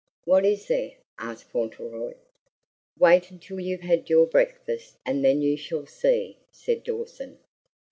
"What 0.23 0.47
is 0.47 0.65
there?" 0.65 0.93
asked 1.19 1.51
Fauntleroy. 1.51 2.15
"Wait 2.97 3.29
until 3.29 3.59
you've 3.59 3.81
had 3.81 4.09
your 4.09 4.25
breakfast, 4.25 4.97
and 5.05 5.23
then 5.23 5.43
you 5.43 5.55
shall 5.55 5.85
see," 5.85 6.39
said 6.51 6.81
Dawson. 6.83 7.37